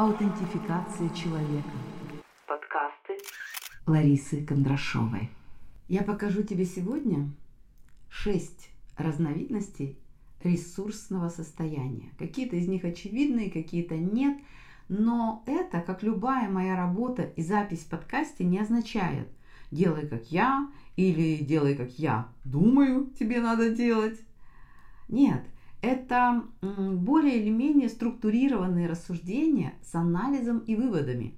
[0.00, 1.68] Аутентификация человека.
[2.46, 3.18] Подкасты
[3.86, 5.28] Ларисы Кондрашовой.
[5.88, 7.30] Я покажу тебе сегодня
[8.08, 9.98] шесть разновидностей
[10.42, 12.14] ресурсного состояния.
[12.18, 14.38] Какие-то из них очевидные, какие-то нет.
[14.88, 19.28] Но это, как любая моя работа и запись в подкасте, не означает
[19.70, 24.18] «делай как я» или «делай как я думаю, тебе надо делать».
[25.10, 25.44] Нет,
[25.82, 31.34] это более или менее структурированные рассуждения с анализом и выводами,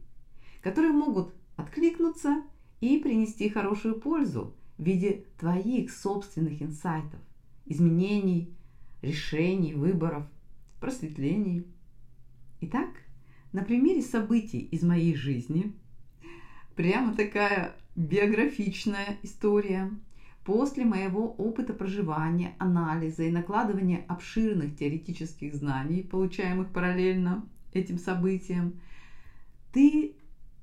[0.60, 2.42] которые могут откликнуться
[2.80, 7.20] и принести хорошую пользу в виде твоих собственных инсайтов,
[7.66, 8.52] изменений,
[9.00, 10.24] решений, выборов,
[10.80, 11.66] просветлений.
[12.60, 12.88] Итак,
[13.52, 15.72] на примере событий из моей жизни,
[16.74, 19.90] прямо такая биографичная история–
[20.44, 28.80] После моего опыта проживания, анализа и накладывания обширных теоретических знаний, получаемых параллельно этим событиям,
[29.72, 30.16] ты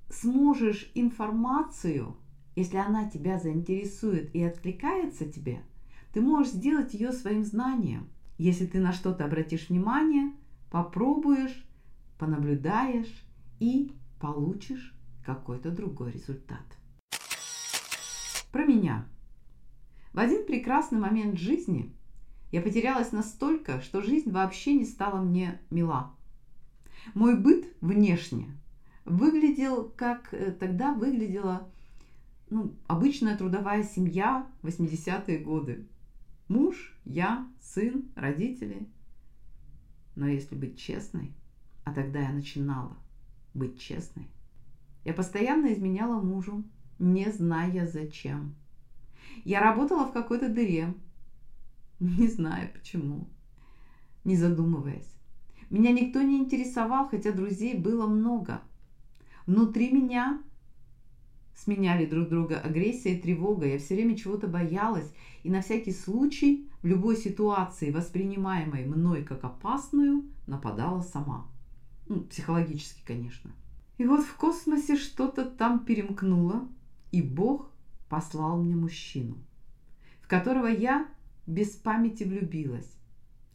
[0.10, 2.18] сможешь информацию,
[2.58, 5.62] если она тебя заинтересует и откликается тебе,
[6.12, 8.10] ты можешь сделать ее своим знанием.
[8.38, 10.34] Если ты на что-то обратишь внимание,
[10.72, 11.66] попробуешь,
[12.18, 13.26] понаблюдаешь
[13.60, 14.94] и получишь
[15.26, 16.66] какой-то другой результат.
[18.52, 19.06] Про меня–
[20.14, 21.94] в один прекрасный момент жизни
[22.52, 26.16] я потерялась настолько, что жизнь вообще не стала мне мила.
[27.14, 28.48] Мой быт внешне
[29.06, 31.70] выглядел, как э, тогда выглядела
[32.50, 35.88] ну, обычная трудовая семья 80-е годы.
[36.48, 38.88] Муж, я, сын, родители.
[40.16, 41.32] Но если быть честной,
[41.84, 42.98] а тогда я начинала
[43.54, 44.28] быть честной,
[45.06, 46.64] я постоянно изменяла мужу,
[46.98, 48.56] не зная зачем.
[49.46, 50.94] Я работала в какой-то дыре.
[52.00, 53.28] Не знаю почему.
[54.24, 55.14] Не задумываясь.
[55.70, 58.62] Меня никто не интересовал, хотя друзей было много.
[59.46, 60.42] Внутри меня
[61.56, 63.68] сменяли друг друга агрессия и тревога.
[63.68, 65.12] Я все время чего-то боялась
[65.44, 71.48] и на всякий случай в любой ситуации, воспринимаемой мной как опасную, нападала сама.
[72.08, 73.52] Ну, психологически, конечно.
[73.98, 76.68] И вот в космосе что-то там перемкнуло,
[77.12, 77.70] и Бог
[78.10, 79.38] послал мне мужчину,
[80.22, 81.08] в которого я
[81.48, 82.92] без памяти влюбилась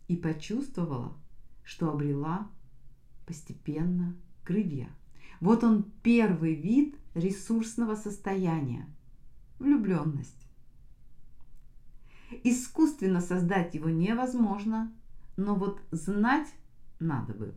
[0.09, 1.13] и почувствовала,
[1.65, 2.49] что обрела
[3.27, 4.89] постепенно крылья.
[5.41, 8.87] Вот он первый вид ресурсного состояния–
[9.59, 10.47] влюбленность.
[12.43, 14.93] Искусственно создать его невозможно,
[15.37, 16.49] но вот знать
[16.99, 17.55] надо бы.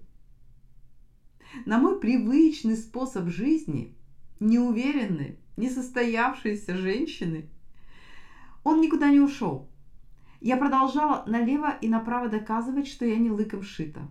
[1.65, 3.95] На мой привычный способ жизни,
[4.39, 7.49] неуверенный, несостоявшейся женщины.
[8.63, 9.67] Он никуда не ушел.
[10.39, 14.01] Я продолжала налево и направо доказывать, что я не лыком шита.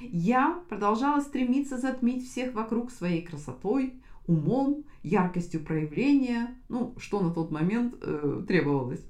[0.00, 3.94] Я продолжала стремиться затмить всех вокруг своей красотой,
[4.26, 9.04] умом, яркостью проявления, ну, что на тот момент э, требовалось.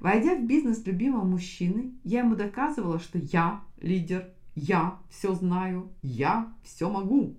[0.00, 6.52] Войдя в бизнес любимого мужчины, я ему доказывала, что я лидер, я все знаю, я
[6.62, 7.36] все могу.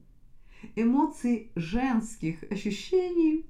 [0.76, 3.50] Эмоции женских ощущений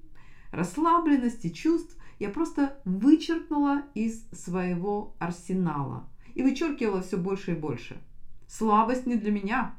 [0.50, 8.00] расслабленности, чувств я просто вычеркнула из своего арсенала и вычеркивала все больше и больше.
[8.46, 9.74] Слабость не для меня.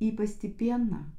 [0.00, 1.14] И постепенно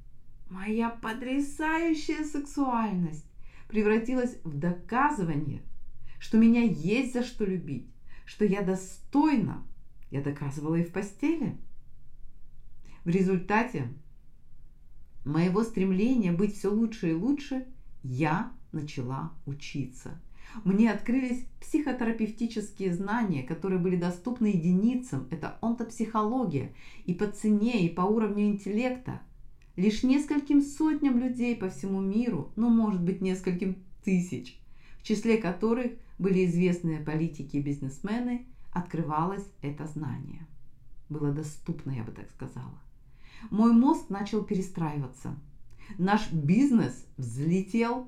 [0.49, 3.25] моя потрясающая сексуальность
[3.69, 5.61] превратилась в доказывание,
[6.19, 7.87] что меня есть за что любить,
[8.25, 9.63] что я достойна.
[10.11, 11.57] Я доказывала и в постели.
[13.03, 13.87] В результате
[15.25, 17.65] моего стремления быть все лучше и лучше
[18.03, 20.19] я начала учиться.
[20.63, 25.27] Мне открылись психотерапевтические знания, которые были доступны единицам.
[25.31, 26.73] Это онтопсихология
[27.05, 29.21] и по цене, и по уровню интеллекта.
[29.75, 34.59] Лишь нескольким сотням людей по всему миру, ну, может быть, нескольким тысяч,
[34.99, 40.45] в числе которых были известные политики и бизнесмены, открывалось это знание.
[41.09, 42.79] Было доступно, я бы так сказала.
[43.51, 45.35] Мой мозг начал перестраиваться.
[45.97, 48.07] Наш бизнес взлетел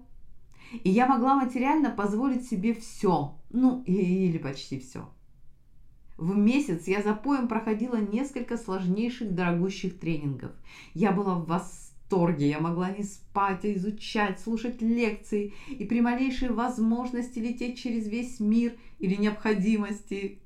[0.84, 5.10] и я могла материально позволить себе все, ну или почти все.
[6.18, 10.52] В месяц я за поем проходила несколько сложнейших дорогущих тренингов.
[10.94, 16.50] Я была в восторге, я могла не спать, а изучать, слушать лекции и при малейшей
[16.50, 20.40] возможности лететь через весь мир или необходимости,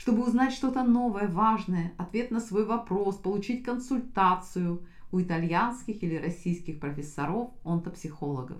[0.00, 6.80] чтобы узнать что-то новое, важное, ответ на свой вопрос, получить консультацию у итальянских или российских
[6.80, 8.56] профессоров, онтопсихологов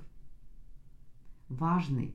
[1.49, 2.15] важный,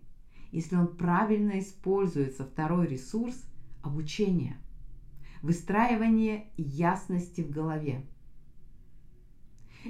[0.51, 3.35] если он правильно используется, второй ресурс–
[3.83, 4.57] обучение,
[5.41, 8.05] выстраивание ясности в голове.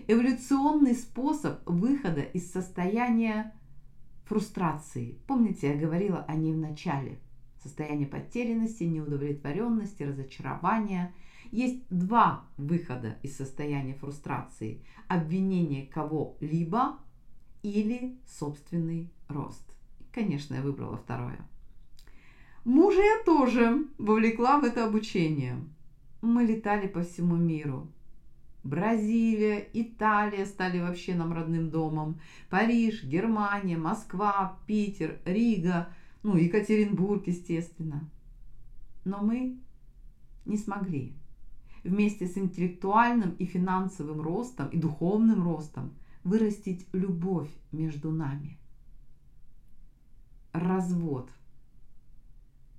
[0.08, 3.54] эволюционный способ выхода из состояния
[4.24, 5.20] фрустрации.
[5.28, 7.20] Помните, я говорила о ней в начале.
[7.66, 11.16] Состояние потерянности, неудовлетворенности, разочарования.
[11.52, 14.84] Есть два выхода из состояния фрустрации.
[15.08, 17.00] Обвинение кого-либо
[17.64, 19.68] или собственный рост.
[20.14, 21.40] Конечно, я выбрала второе.
[22.66, 25.56] Мужа я тоже вовлекла в это обучение.
[26.22, 27.92] Мы летали по всему миру.
[28.64, 32.20] Бразилия, Италия стали вообще нам родным домом.
[32.52, 35.90] Париж, Германия, Москва, Питер, Рига,
[36.34, 38.10] ну, Екатеринбург, естественно.
[39.04, 39.60] Но мы
[40.46, 41.14] не смогли
[41.84, 45.94] вместе с интеллектуальным и финансовым ростом и духовным ростом
[46.24, 48.58] вырастить любовь между нами.
[50.52, 51.30] Развод.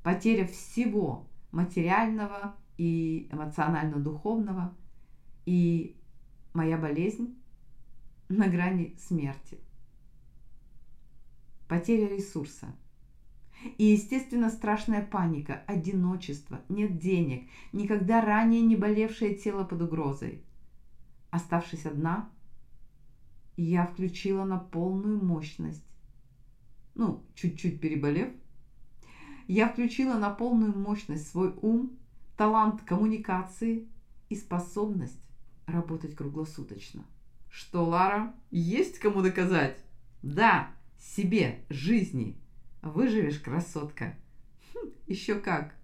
[0.02, 4.74] Потеря всего материального и эмоционально-духовного–
[5.46, 5.96] и
[6.52, 7.38] моя болезнь
[8.28, 9.58] на грани смерти.
[11.68, 12.66] Потеря ресурса.
[13.78, 20.42] И, естественно, страшная паника, одиночество, нет денег, никогда ранее не болевшее тело под угрозой.
[21.30, 22.30] Оставшись одна,
[23.56, 25.84] я включила на полную мощность.
[26.94, 28.30] Ну, чуть-чуть переболев,
[29.48, 31.96] я включила на полную мощность свой ум,
[32.36, 33.88] талант коммуникации
[34.28, 35.20] и способность
[35.66, 37.04] работать круглосуточно.
[37.50, 39.78] Что, Лара, есть кому доказать?
[40.22, 42.36] Да, себе, жизни.
[42.86, 44.14] Выживешь, красотка.
[44.74, 45.74] Хм, еще как.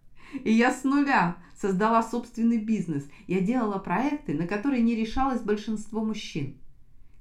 [0.44, 3.06] И я с нуля создала собственный бизнес.
[3.26, 6.56] Я делала проекты, на которые не решалось большинство мужчин.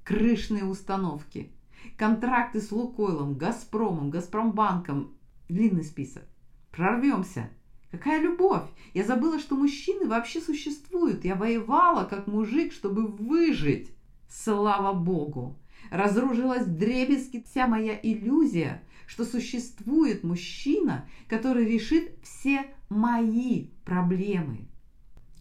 [0.03, 1.51] Крышные установки,
[1.97, 5.13] контракты с Лукойлом, Газпромом, Газпромбанком.
[5.49, 6.23] Длинный список.
[6.71, 7.49] Прорвемся.
[7.91, 8.63] Какая любовь!
[8.93, 11.25] Я забыла, что мужчины вообще существуют.
[11.25, 13.91] Я воевала как мужик, чтобы выжить.
[14.29, 15.57] Слава Богу!
[15.89, 18.81] Разружилась в вся моя иллюзия,
[19.11, 24.69] что существует мужчина, который решит все мои проблемы.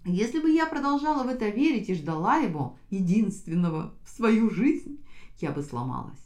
[0.05, 4.99] Если бы я продолжала в это верить и ждала его, единственного, в свою жизнь,
[5.39, 6.19] я бы сломалась.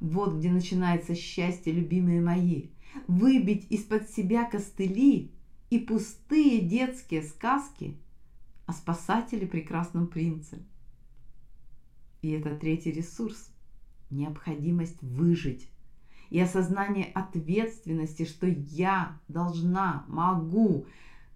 [0.00, 2.70] Вот где начинается счастье, любимые мои.
[3.06, 5.30] Выбить из-под себя костыли
[5.70, 7.96] и пустые детские сказки
[8.66, 10.58] о спасателе прекрасном принце.
[12.22, 13.50] И это третий ресурс–
[14.10, 15.68] необходимость выжить
[16.32, 20.86] и осознание ответственности, что я должна, могу.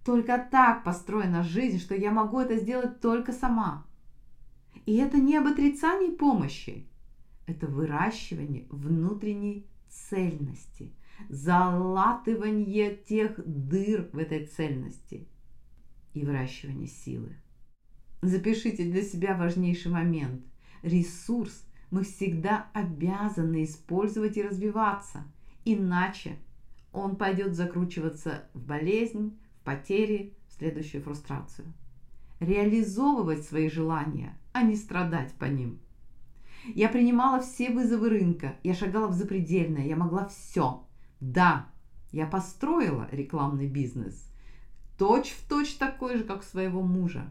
[0.06, 3.86] Только так построена жизнь, что я могу это сделать только сама.
[4.86, 6.86] И это не об отрицании помощи,
[7.46, 10.94] это выращивание внутренней цельности–
[11.28, 15.28] залатывание тех дыр в этой цельности
[16.14, 17.36] и выращивание силы.
[18.22, 20.42] Запишите для себя важнейший момент.
[20.82, 25.24] Ресурс мы всегда обязаны использовать и развиваться,
[25.64, 26.36] иначе
[26.92, 31.72] он пойдет закручиваться в болезнь, в потери, в следующую фрустрацию.
[32.40, 35.78] Реализовывать свои желания, а не страдать по ним.
[36.74, 40.82] Я принимала все вызовы рынка, я шагала в запредельное, я могла все–
[41.20, 41.66] да,
[42.12, 44.28] я построила рекламный бизнес,
[44.98, 47.30] точь в точь такой же, как своего мужа.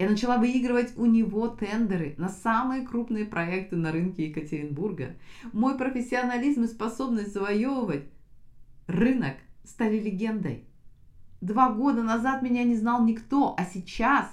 [0.00, 5.16] Я начала выигрывать у него тендеры на самые крупные проекты на рынке Екатеринбурга.
[5.52, 8.04] Мой профессионализм и способность завоевывать
[8.86, 10.64] рынок стали легендой.
[11.42, 14.26] Два года назад меня не знал никто, а сейчас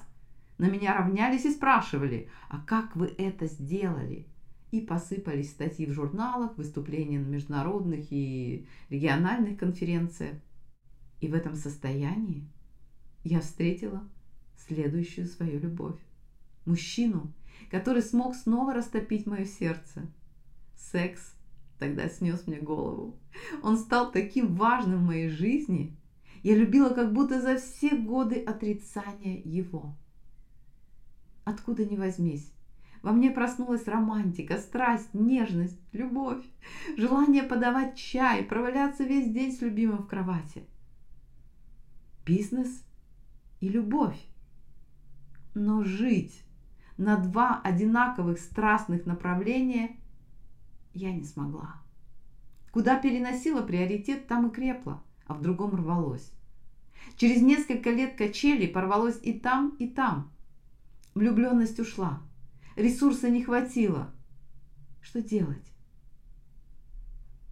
[0.57, 4.25] на меня равнялись и спрашивали, а как вы это сделали?
[4.69, 10.35] и посыпались статьи в журналах, выступления на международных и региональных конференциях.
[11.21, 12.49] И в этом состоянии
[13.23, 14.03] я встретила
[14.67, 15.99] следующую свою любовь.
[16.65, 17.33] Мужчину,
[17.71, 20.07] который смог снова растопить мое сердце.
[20.75, 21.33] Секс
[21.79, 23.17] тогда снес мне голову.
[23.63, 25.95] Он стал таким важным в моей жизни.
[26.43, 29.95] Я любила как будто за все годы отрицания его.
[31.45, 32.51] Откуда ни возьмись,
[33.01, 36.43] во мне проснулась романтика, страсть, нежность, любовь,
[36.97, 40.63] желание подавать чай, проваляться весь день с любимым в кровати.
[42.25, 42.83] Бизнес
[43.61, 44.17] и любовь.
[45.59, 46.43] Но жить
[46.97, 49.97] на два одинаковых страстных направления
[50.93, 51.81] я не смогла.
[52.71, 56.31] Куда переносила приоритет, там и крепла, а в другом рвалось.
[57.15, 60.31] Через несколько лет качелей порвалось и там, и там.
[61.15, 62.21] Влюбленность ушла–
[62.75, 64.13] ресурса не хватило.
[65.01, 65.73] Что делать?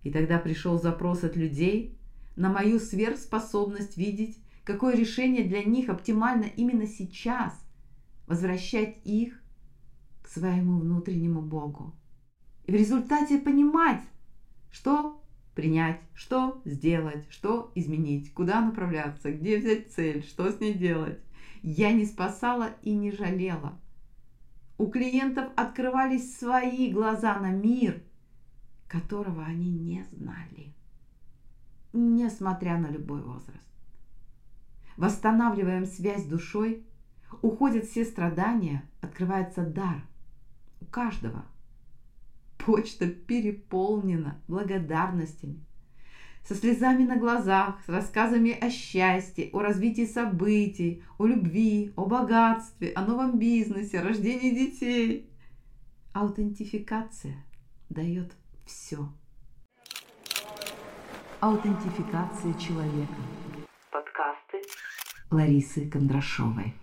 [0.03, 1.97] И тогда пришел запрос от людей
[2.35, 7.64] на мою сверхспособность видеть, какое решение для них оптимально именно сейчас,
[8.27, 9.39] возвращать их
[10.21, 11.95] к своему внутреннему Богу.
[12.65, 14.01] И в результате понимать,
[14.71, 15.21] что
[15.55, 21.19] принять, что сделать, что изменить, куда направляться, где взять цель, что с ней делать.
[21.63, 23.79] Я не спасала и не жалела.
[24.77, 28.03] У клиентов открывались свои глаза на мир,
[28.87, 30.73] которого они не знали,
[31.93, 33.63] несмотря на любой возраст.
[34.97, 36.85] Восстанавливаем связь душой,
[37.41, 40.03] уходят все страдания, открывается дар
[40.81, 41.45] у каждого–
[42.57, 45.63] Почта переполнена благодарностями,
[46.43, 52.91] со слезами на глазах, с рассказами о счастье, о развитии событий, о любви, о богатстве,
[52.93, 55.29] о новом бизнесе, рождении детей.
[56.13, 57.35] Аутентификация
[57.89, 58.33] дает
[58.65, 59.09] все.
[61.39, 63.13] Аутентификация человека.
[63.91, 64.61] Подкасты
[65.29, 66.73] Ларисы Кондрашовой.